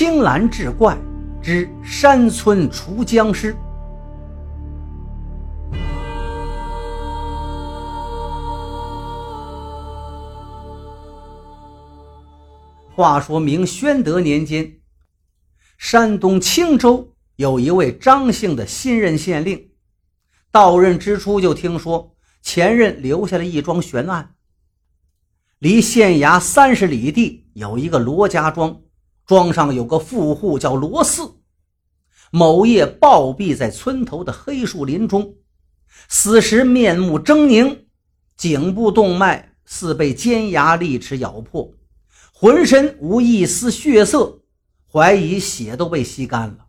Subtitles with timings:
[0.00, 0.96] 青蓝志怪
[1.42, 3.54] 之山村除僵尸。
[12.94, 14.80] 话说明宣德年间，
[15.76, 19.68] 山东青州有一位张姓的新任县令，
[20.50, 24.34] 到任之初就听说前任留下了一桩悬案。
[25.58, 28.80] 离县衙三十里地有一个罗家庄。
[29.30, 31.36] 庄上有个富户叫罗四，
[32.32, 35.36] 某夜暴毙在村头的黑树林中，
[36.08, 37.76] 死时面目狰狞，
[38.36, 41.72] 颈部动脉似被尖牙利齿咬破，
[42.34, 44.40] 浑身无一丝血色，
[44.92, 46.66] 怀疑血都被吸干了。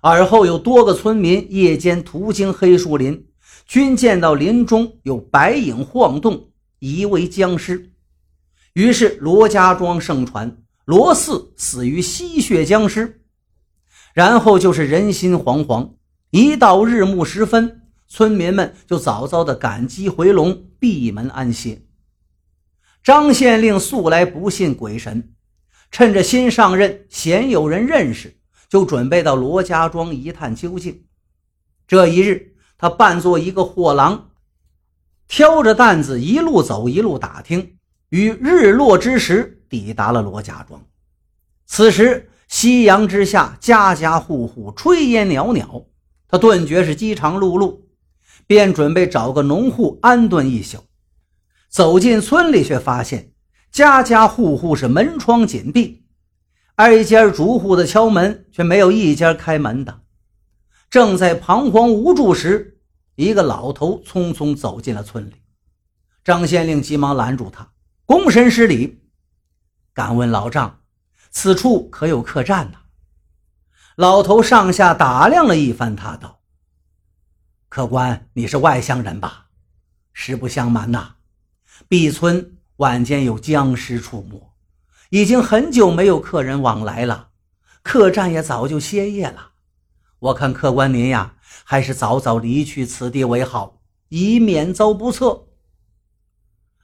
[0.00, 3.26] 而后有多个村民夜间途经黑树林，
[3.66, 7.90] 均见到林中有白影晃动，疑为僵尸，
[8.74, 10.62] 于是罗家庄盛传。
[10.86, 13.22] 罗四死于吸血僵尸，
[14.14, 15.94] 然后就是人心惶惶。
[16.30, 21.82] 一到日暮时分，村民们就早早的赶鸡回笼，闭门安歇。
[23.02, 25.34] 张县令素来不信鬼神，
[25.90, 28.36] 趁着新上任，鲜有人认识，
[28.68, 31.02] 就准备到罗家庄一探究竟。
[31.88, 34.30] 这一日，他扮作一个货郎，
[35.26, 37.76] 挑着担子一路走，一路打听。
[38.10, 39.54] 于日落之时。
[39.68, 40.80] 抵达了罗家庄，
[41.66, 45.88] 此时夕阳之下，家家户户炊烟袅袅，
[46.28, 47.80] 他顿觉是饥肠辘辘，
[48.46, 50.78] 便准备找个农户安顿一宿。
[51.68, 53.32] 走进村里，却发现
[53.70, 56.04] 家家户户是门窗紧闭，
[56.76, 60.02] 挨家逐户的敲门，却没有一家开门的。
[60.88, 62.78] 正在彷徨无助时，
[63.16, 65.34] 一个老头匆匆走进了村里。
[66.24, 67.68] 张县令急忙拦住他，
[68.06, 69.00] 躬身施礼。
[69.96, 70.80] 敢问老丈，
[71.30, 72.76] 此处可有客栈呢？
[73.94, 76.40] 老头上下打量了一番，他道
[77.70, 79.46] ：“客官，你是外乡人吧？
[80.12, 81.14] 实不相瞒呐，
[81.88, 84.52] 毕村晚间有僵尸出没，
[85.08, 87.30] 已经很久没有客人往来了，
[87.82, 89.52] 客栈也早就歇业了。
[90.18, 93.80] 我看客官您呀，还是早早离去此地为好，
[94.10, 95.46] 以免遭不测。”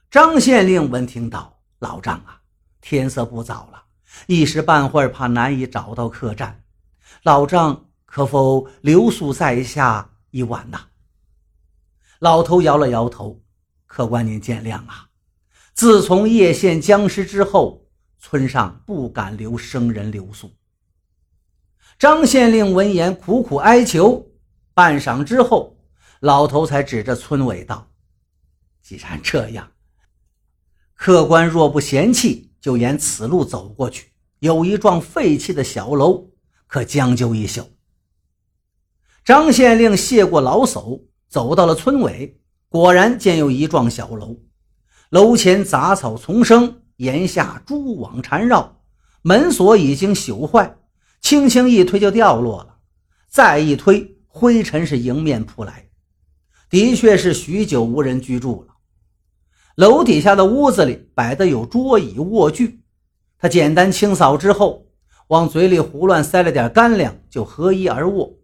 [0.09, 2.39] 张县令闻听道：“老丈啊。”
[2.83, 3.81] 天色不早了，
[4.27, 6.61] 一时半会儿怕难以找到客栈，
[7.23, 10.81] 老丈可否留宿在下一晚呐？
[12.19, 13.41] 老头摇了摇头，
[13.85, 15.07] 客官您见谅啊。
[15.73, 17.87] 自从叶县僵尸之后，
[18.19, 20.51] 村上不敢留生人留宿。
[21.97, 24.27] 张县令闻言苦苦哀求，
[24.73, 25.77] 半晌之后，
[26.19, 27.89] 老头才指着村委道
[28.83, 29.71] ：“既然这样，
[30.95, 34.07] 客官若不嫌弃。”就沿此路走过去，
[34.39, 36.29] 有一幢废弃的小楼，
[36.65, 37.61] 可将就一宿。
[39.25, 44.37] 张县令谢过老叟，走到了村尾，果然见有一幢小楼，
[45.09, 48.81] 楼前杂草丛生，檐下蛛网缠绕，
[49.23, 50.77] 门锁已经朽坏，
[51.19, 52.77] 轻轻一推就掉落了，
[53.27, 55.89] 再一推，灰尘是迎面扑来，
[56.69, 58.72] 的确是许久无人居住了。
[59.75, 62.81] 楼底下的屋子里摆的有桌椅卧具，
[63.39, 64.85] 他简单清扫之后，
[65.27, 68.37] 往嘴里胡乱塞了点干粮，就合衣而卧，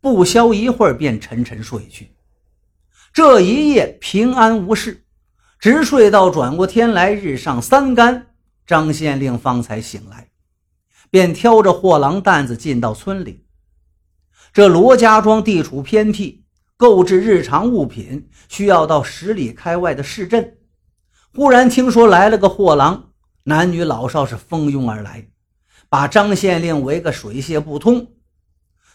[0.00, 2.14] 不消一会儿便沉沉睡去。
[3.12, 5.04] 这一夜平安无事，
[5.58, 8.28] 直睡到转过天来日上三竿，
[8.64, 10.28] 张县令方才醒来，
[11.10, 13.44] 便挑着货郎担子进到村里。
[14.52, 16.41] 这罗家庄地处偏僻。
[16.82, 20.56] 购置日常物品需要到十里开外的市镇。
[21.32, 23.12] 忽然听说来了个货郎，
[23.44, 25.28] 男女老少是蜂拥而来，
[25.88, 28.08] 把张县令围个水泄不通。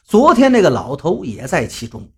[0.03, 2.11] 昨天那个老头也在其中。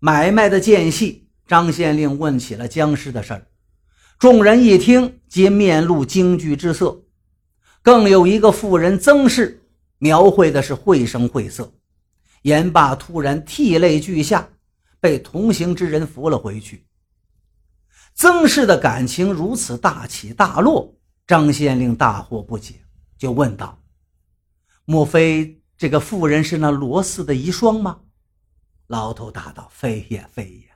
[0.00, 3.46] 买卖的间隙，张县令问起了僵尸的事儿。
[4.18, 7.04] 众人一听，皆面露惊惧之色。
[7.80, 9.62] 更有一个妇人曾氏，
[9.96, 11.72] 描绘的是绘声绘色。
[12.42, 14.46] 言罢，突然涕泪俱下。
[15.04, 16.86] 被同行之人扶了回去。
[18.14, 20.96] 曾氏的感情如此大起大落，
[21.26, 22.82] 张县令大惑不解，
[23.18, 23.78] 就问道
[24.86, 28.00] ：“莫非这个妇人是那罗四的遗孀吗？”
[28.88, 30.70] 老头答道：“非也，非也。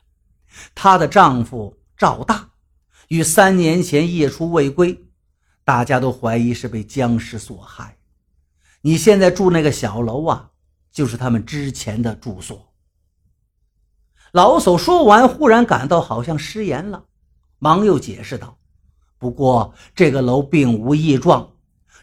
[0.74, 2.50] 她的丈夫赵大，
[3.08, 5.06] 于三年前夜出未归，
[5.64, 7.96] 大家都怀疑是被僵尸所害。
[8.82, 10.50] 你现在住那个小楼啊，
[10.92, 12.62] 就是他们之前的住所。”
[14.32, 17.04] 老叟说完，忽然感到好像失言了，
[17.58, 18.58] 忙又解释道
[19.18, 21.50] ：“不过这个楼并无异状，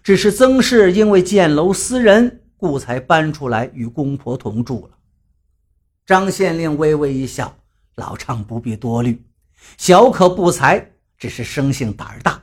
[0.04, 4.98] 只是曾氏因为建楼私人，故才搬出来与公婆同住了。
[6.06, 7.56] 张县令微微一笑
[7.96, 9.24] ：“老丈不必多虑，
[9.78, 12.42] 小可不才，只是生性胆儿大。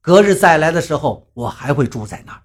[0.00, 2.42] 隔日再来的时候，我还会住在那儿。”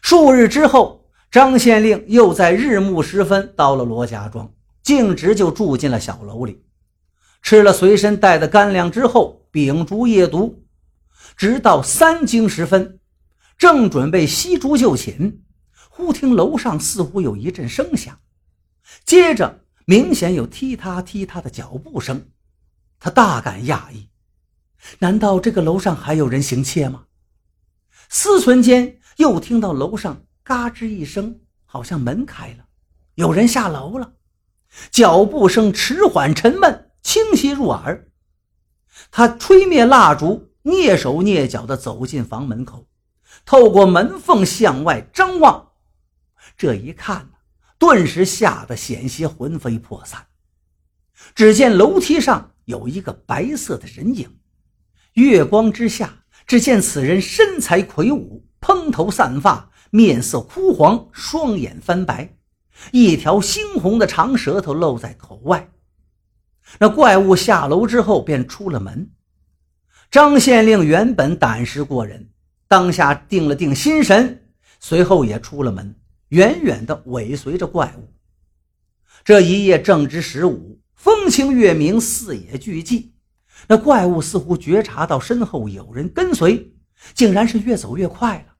[0.00, 4.50] 数日之后，张县令又在日暮时分到了罗家庄，
[4.82, 6.64] 径直就住进了小楼里，
[7.40, 10.64] 吃了随身带的干粮之后，秉烛夜读，
[11.36, 12.98] 直到三更时分，
[13.56, 15.40] 正准备熄烛就寝，
[15.88, 18.18] 忽听楼上似乎有一阵声响。
[19.04, 22.28] 接着，明显有踢踏踢踏的脚步声，
[22.98, 24.08] 他大感讶异，
[24.98, 27.04] 难道这个楼上还有人行窃吗？
[28.08, 32.66] 思忖间，又听到楼上嘎吱一声，好像门开了，
[33.14, 34.14] 有人下楼了。
[34.90, 38.08] 脚步声迟缓沉闷，清晰入耳。
[39.10, 42.86] 他吹灭蜡烛，蹑手蹑脚地走进房门口，
[43.44, 45.72] 透过门缝向外张望。
[46.56, 47.28] 这一看。
[47.78, 50.24] 顿时吓得险些魂飞魄散。
[51.34, 54.38] 只见楼梯上有一个白色的人影，
[55.14, 62.36] 月光之下，只见此人身材魁梧，蓬头散发，面色枯黄，双眼翻白，
[62.90, 65.68] 一条猩红的长舌头露在口外。
[66.78, 69.10] 那怪物下楼之后便出了门。
[70.10, 72.30] 张县令原本胆识过人，
[72.68, 74.48] 当下定了定心神，
[74.78, 75.94] 随后也出了门。
[76.28, 78.10] 远远地尾随着怪物。
[79.22, 83.10] 这一夜正值十五，风清月明，四野俱寂。
[83.68, 86.72] 那怪物似乎觉察到身后有人跟随，
[87.14, 88.54] 竟然是越走越快了，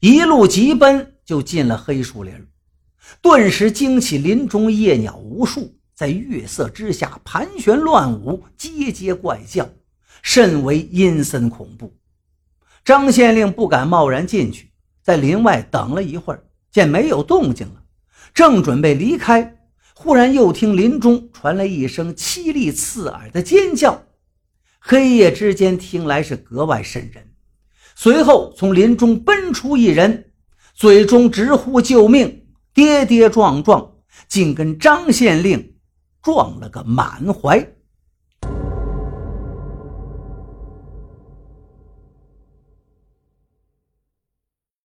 [0.00, 2.32] 一路疾奔就进了黑树林。
[3.20, 9.68] 顿时惊起林中夜鸟无数，在月色之下盘旋乱舞，节节怪叫，
[10.22, 11.94] 甚为阴森恐怖。
[12.84, 14.70] 张县令不敢贸然进去，
[15.02, 16.44] 在林外等了一会儿。
[16.70, 17.84] 见没有动静了，
[18.34, 19.58] 正准备离开，
[19.94, 24.02] 忽然又听林中传来一声凄厉刺耳的尖叫，
[24.80, 27.30] 黑夜之间听来是格外瘆人。
[27.94, 30.32] 随后从林中奔出一人，
[30.74, 32.43] 嘴中直呼救命，
[32.74, 33.92] 跌跌撞撞，
[34.28, 35.76] 竟跟张县令
[36.20, 37.73] 撞了个满怀。